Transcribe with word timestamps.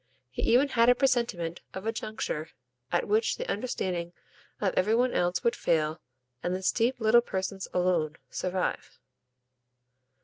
He 0.31 0.41
even 0.41 0.69
had 0.69 0.89
a 0.89 0.95
presentiment 0.95 1.61
of 1.75 1.85
a 1.85 1.91
juncture 1.91 2.49
at 2.91 3.07
which 3.07 3.37
the 3.37 3.47
understanding 3.47 4.13
of 4.59 4.73
every 4.75 4.95
one 4.95 5.13
else 5.13 5.43
would 5.43 5.55
fail 5.55 6.01
and 6.41 6.55
this 6.55 6.71
deep 6.71 6.99
little 6.99 7.21
person's 7.21 7.67
alone 7.71 8.15
survive. 8.31 8.97